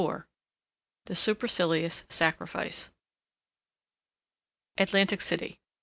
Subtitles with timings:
[1.05, 2.89] The Supercilious Sacrifice
[4.75, 5.59] Atlantic City.